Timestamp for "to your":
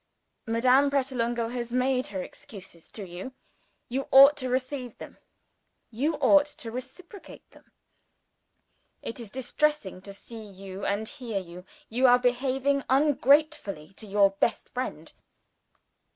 13.97-14.31